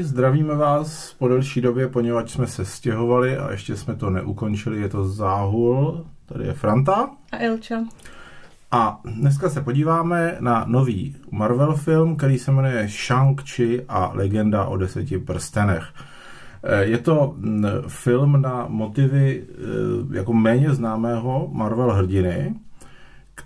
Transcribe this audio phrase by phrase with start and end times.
[0.00, 4.80] Zdravíme vás po delší době, poněvadž jsme se stěhovali a ještě jsme to neukončili.
[4.80, 7.10] Je to Záhul, tady je Franta.
[7.32, 7.84] A Ilča.
[8.70, 14.76] A dneska se podíváme na nový Marvel film, který se jmenuje Shang-Chi a legenda o
[14.76, 15.84] deseti prstenech.
[16.62, 22.54] Eh, je to mm, film na motivy eh, jako méně známého Marvel hrdiny,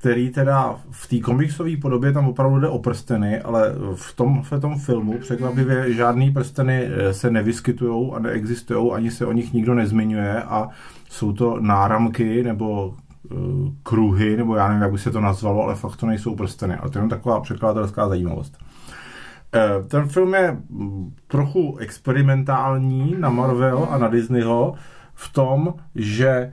[0.07, 4.61] který teda v té komiksové podobě tam opravdu jde o prsteny, ale v tom, v
[4.61, 9.75] tom filmu překvapivě žádný prsteny eh, se nevyskytují a neexistují, ani se o nich nikdo
[9.75, 10.69] nezmiňuje a
[11.11, 13.39] jsou to náramky nebo uh,
[13.83, 16.75] kruhy, nebo já nevím, jak by se to nazvalo, ale fakt to nejsou prsteny.
[16.75, 18.59] A to je taková překladatelská zajímavost.
[19.55, 24.75] Eh, ten film je mm, trochu experimentální na Marvel a na Disneyho,
[25.19, 26.53] v tom, že eh,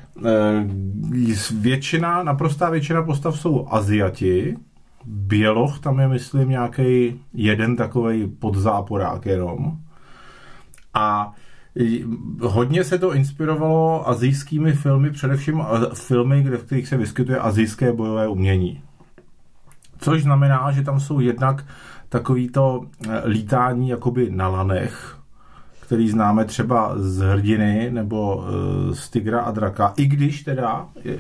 [1.60, 4.58] většina, naprostá většina postav jsou Aziati,
[5.06, 9.78] Běloch tam je, myslím, nějaký jeden takový podzáporák jenom.
[10.94, 11.34] A
[12.42, 18.28] hodně se to inspirovalo azijskými filmy, především filmy, kde, v kterých se vyskytuje azijské bojové
[18.28, 18.82] umění.
[19.98, 21.66] Což znamená, že tam jsou jednak
[22.10, 25.23] takovýto eh, lítání jakoby na lanech,
[25.86, 31.12] který známe třeba z Hrdiny nebo eh, z Tigra a Draka, i když teda eh,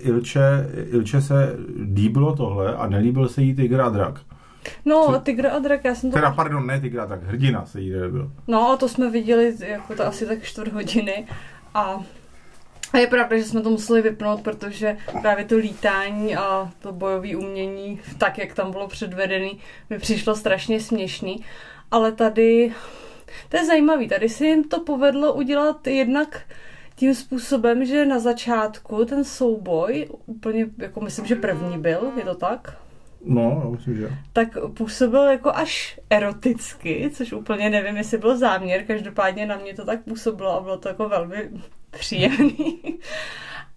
[0.00, 1.56] Ilče, Ilče se
[1.94, 4.20] líbilo tohle a nelíbil se jí Tigra a Drak.
[4.84, 5.20] No, Co?
[5.20, 6.14] Tigr a Drak, já jsem to...
[6.14, 8.32] Teda, pardon, ne Tigra a Drak, Hrdina se jí nelíbil.
[8.48, 11.26] No, to jsme viděli jako to asi tak čtvrt hodiny
[11.74, 12.00] a
[12.92, 17.36] a je pravda, že jsme to museli vypnout, protože právě to lítání a to bojové
[17.36, 19.58] umění, tak jak tam bylo předvedený,
[19.90, 21.44] mi přišlo strašně směšný.
[21.90, 22.72] Ale tady
[23.48, 24.08] to je zajímavé.
[24.08, 26.42] Tady se jim to povedlo udělat jednak
[26.96, 32.34] tím způsobem, že na začátku ten souboj, úplně, jako myslím, že první byl, je to
[32.34, 32.76] tak?
[33.24, 34.10] No, já myslím, že.
[34.32, 39.84] Tak působil jako až eroticky, což úplně nevím, jestli byl záměr, každopádně na mě to
[39.84, 41.50] tak působilo a bylo to jako velmi
[41.90, 42.80] příjemný.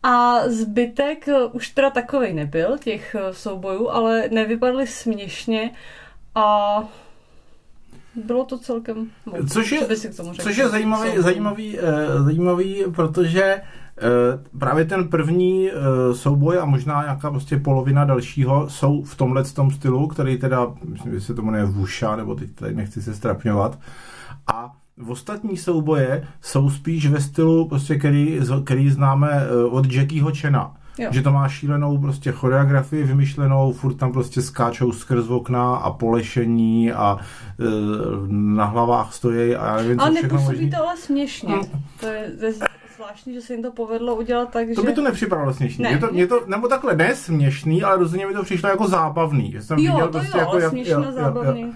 [0.03, 5.71] A zbytek už teda takový nebyl, těch soubojů, ale nevypadly směšně
[6.35, 6.77] a
[8.15, 9.53] bylo to celkem moc.
[9.53, 9.87] Což je,
[10.41, 17.01] což je zajímavý, zajímavý, uh, zajímavý, protože uh, právě ten první uh, souboj a možná
[17.01, 21.41] nějaká prostě polovina dalšího jsou v tomhle tom stylu, který teda, myslím, že se to
[21.41, 23.79] jmenuje Vusha, nebo teď tady nechci se strapňovat.
[24.53, 30.75] A v ostatní souboje jsou spíš ve stylu, prostě, který, který známe od Jackieho Chena
[30.97, 31.09] Jo.
[31.11, 36.91] Že to má šílenou prostě choreografii vymyšlenou, furt tam prostě skáčou skrz okna a polešení
[36.91, 37.17] a
[37.59, 37.63] e,
[38.27, 40.69] na hlavách stojí a já nevím, ale co všechno možný.
[40.69, 41.53] to ale směšně.
[41.53, 41.63] Hmm.
[41.99, 42.53] To je, to je
[42.95, 44.87] zvláštní, že se jim to povedlo udělat tak, to že...
[44.87, 45.83] by to nepřipadalo směšný.
[45.83, 45.91] Ne.
[45.91, 49.51] Je to, mě to, nebo takhle, ne směšný, ale rozhodně mi to přišlo jako zábavný.
[49.51, 51.61] Že jsem jo, viděl to prostě jo, jako, směšně jo, zábavný.
[51.61, 51.73] Jo, jo.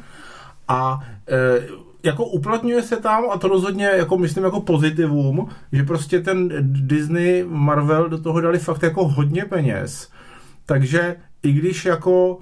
[0.67, 6.19] A e, jako uplatňuje se tam a to rozhodně jako myslím jako pozitivum, že prostě
[6.19, 10.09] ten Disney Marvel do toho dali fakt jako hodně peněz.
[10.65, 12.41] Takže i když jako uh,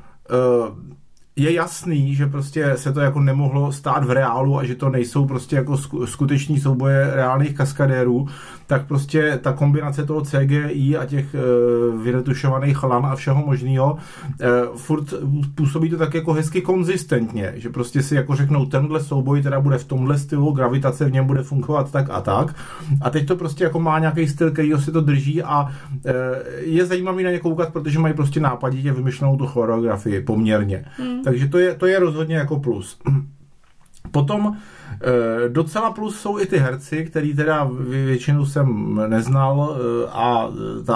[1.36, 5.26] je jasný, že prostě se to jako nemohlo stát v reálu a že to nejsou
[5.26, 8.28] prostě jako skuteční souboje reálných kaskadérů,
[8.68, 14.78] tak prostě ta kombinace toho CGI a těch uh, vyretušovaných lan a všeho možného, uh,
[14.78, 15.14] furt
[15.56, 19.78] působí to tak jako hezky konzistentně, že prostě si jako řeknou, tenhle souboj teda bude
[19.78, 22.56] v tomhle stylu, gravitace v něm bude fungovat tak a tak.
[23.02, 25.72] A teď to prostě jako má nějaký styl, který si to drží a uh,
[26.60, 30.86] je zajímavý na ně koukat, protože mají prostě nápaditě vymyšlenou tu choreografii poměrně.
[30.98, 31.24] Hmm.
[31.24, 33.00] Takže to je, to je rozhodně jako plus.
[34.12, 34.58] Potom
[35.46, 40.50] e, docela plus jsou i ty herci, který teda většinu jsem neznal e, a
[40.86, 40.96] ta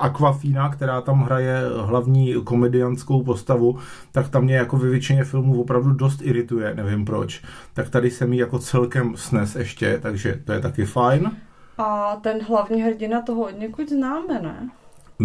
[0.00, 3.78] Aquafina, která tam hraje hlavní komedianskou postavu,
[4.12, 7.42] tak tam mě jako ve většině filmů opravdu dost irituje, nevím proč.
[7.74, 11.30] Tak tady se mi jako celkem snes ještě, takže to je taky fajn.
[11.78, 14.70] A ten hlavní hrdina toho od někud známe, ne?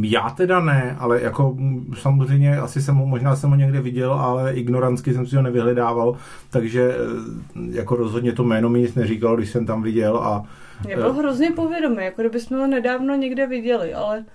[0.01, 1.57] Já teda ne, ale jako
[2.01, 6.17] samozřejmě asi jsem ho, možná jsem ho někde viděl, ale ignorantsky jsem si ho nevyhledával,
[6.49, 10.43] takže eh, jako rozhodně to jméno mi nic neříkalo, když jsem tam viděl a...
[10.87, 14.25] Je byl hrozně povědomý, jako kdybychom ho nedávno někde viděli, ale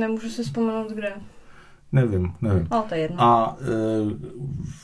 [0.00, 1.12] nemůžu si vzpomenout kde.
[1.92, 2.66] Nevím, nevím.
[2.70, 3.22] A to je jedno.
[3.22, 4.82] A e,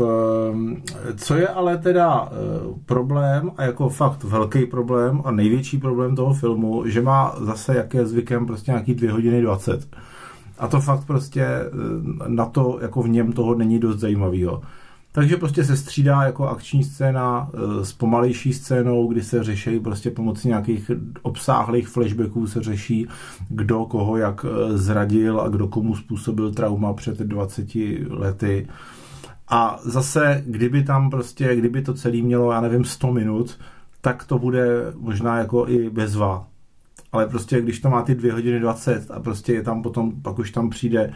[0.00, 0.82] Ehm,
[1.16, 2.36] co je ale teda eh,
[2.86, 7.94] problém, a jako fakt velký problém a největší problém toho filmu, že má zase, jak
[7.94, 9.86] je zvykem, prostě nějaký dvě hodiny 20.
[10.58, 11.68] A to fakt prostě eh,
[12.28, 14.62] na to, jako v něm toho není dost zajímavého.
[15.12, 20.10] Takže prostě se střídá jako akční scéna eh, s pomalejší scénou, kdy se řeší prostě
[20.10, 20.90] pomocí nějakých
[21.22, 23.06] obsáhlých flashbacků se řeší,
[23.48, 27.68] kdo koho jak zradil a kdo komu způsobil trauma před 20
[28.10, 28.68] lety
[29.50, 33.58] A zase, kdyby tam prostě, kdyby to celé mělo, já nevím, 100 minut,
[34.00, 34.66] tak to bude
[34.96, 36.46] možná jako i bezva.
[37.12, 40.38] Ale prostě, když to má ty 2 hodiny 20 a prostě je tam potom, pak
[40.38, 41.12] už tam přijde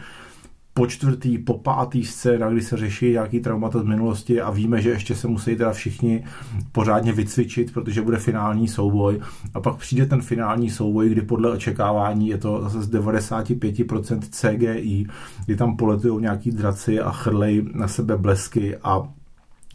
[0.73, 4.89] po čtvrtý, po pátý scéna, kdy se řeší nějaký traumata z minulosti a víme, že
[4.89, 6.23] ještě se musí teda všichni
[6.71, 9.19] pořádně vycvičit, protože bude finální souboj.
[9.53, 15.05] A pak přijde ten finální souboj, kdy podle očekávání je to zase z 95% CGI,
[15.45, 19.01] kdy tam poletují nějaký draci a chrlej na sebe blesky a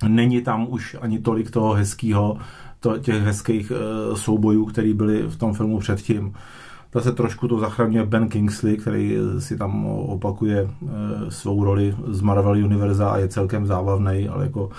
[0.08, 2.38] není tam už ani tolik toho hezkého,
[2.80, 6.32] to, těch hezkých uh, soubojů, které byly v tom filmu předtím.
[6.94, 10.90] Zase trošku to zachraňuje Ben Kingsley, který si tam opakuje uh,
[11.28, 14.70] svou roli z Marvel Univerza a je celkem zábavný, ale jako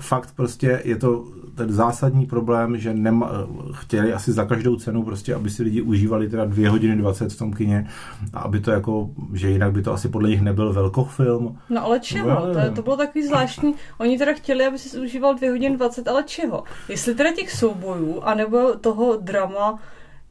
[0.00, 1.24] fakt prostě je to
[1.54, 3.30] ten zásadní problém, že nema,
[3.72, 7.38] chtěli asi za každou cenu prostě, aby si lidi užívali teda dvě hodiny 20 v
[7.38, 7.88] tom kině
[8.32, 11.58] a aby to jako, že jinak by to asi podle nich nebyl velkofilm.
[11.70, 12.28] No ale čeho?
[12.28, 13.74] No, to, to bylo takový zvláštní.
[13.98, 16.64] Oni teda chtěli, aby si užíval dvě hodiny 20, ale čeho?
[16.88, 19.78] Jestli teda těch soubojů, anebo toho drama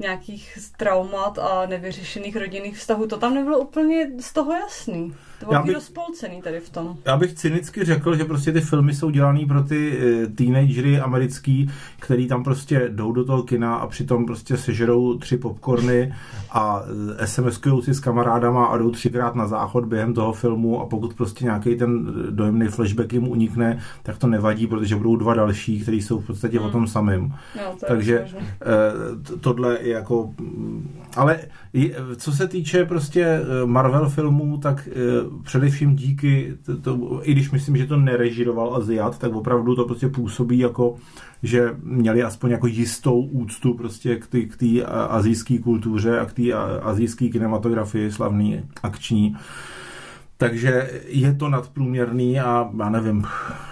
[0.03, 5.15] nějakých traumat a nevyřešených rodinných vztahů, to tam nebylo úplně z toho jasný.
[5.43, 6.97] To bylo bych, rozpolcený tady v tom.
[7.05, 11.69] Já bych cynicky řekl, že prostě ty filmy jsou dělané pro ty e, teenagery americký,
[11.99, 16.13] který tam prostě jdou do toho kina a přitom prostě sežerou tři popcorny
[16.51, 16.83] a
[17.25, 21.45] sms si s kamarádama a jdou třikrát na záchod během toho filmu a pokud prostě
[21.45, 26.19] nějaký ten dojemný flashback jim unikne, tak to nevadí, protože budou dva další, kteří jsou
[26.19, 26.67] v podstatě hmm.
[26.67, 27.33] o tom samém.
[27.57, 28.27] No, to Takže e,
[29.39, 30.33] tohle je jako...
[31.15, 31.39] Ale
[32.17, 34.89] co se týče prostě Marvel filmů, tak
[35.43, 40.07] především díky, to, to, i když myslím, že to nerežiroval Aziat, tak opravdu to prostě
[40.07, 40.95] působí jako,
[41.43, 46.53] že měli aspoň jako jistou úctu prostě k té k azijské kultuře a k té
[46.81, 49.35] azijské kinematografii slavný, akční.
[50.37, 53.25] Takže je to nadprůměrný a já nevím,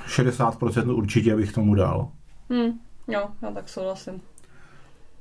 [0.07, 2.07] 60% určitě bych tomu dal.
[2.49, 4.21] Hmm, jo, já tak souhlasím.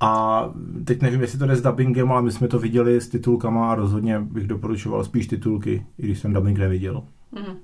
[0.01, 0.45] A
[0.85, 3.75] teď nevím, jestli to jde s dubbingem, ale my jsme to viděli s titulkama a
[3.75, 7.03] rozhodně bych doporučoval spíš titulky, i když jsem dubbing neviděl.
[7.33, 7.57] Mm.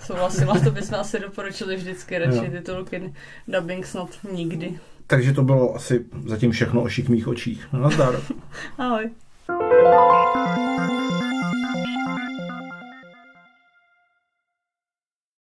[0.00, 3.12] Souhlasím, a to bychom asi doporučili vždycky radši titulky,
[3.48, 4.78] dubbing snad nikdy.
[5.06, 7.68] Takže to bylo asi zatím všechno o šikmých očích.
[7.72, 8.20] Nazdar.
[8.78, 9.10] Ahoj.